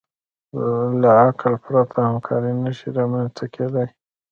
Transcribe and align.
له 1.01 1.09
عقل 1.23 1.53
پرته 1.63 1.97
همکاري 2.09 2.51
نهشي 2.63 2.89
رامنځ 2.97 3.29
ته 3.37 3.45
کېدی. 3.53 3.87